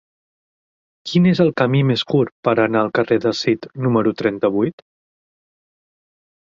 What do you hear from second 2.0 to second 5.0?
curt per anar al carrer del Cid número trenta-vuit?